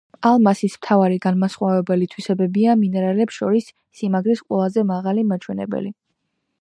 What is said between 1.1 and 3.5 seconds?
განმასხვავებელი თვისებებია მინერალებს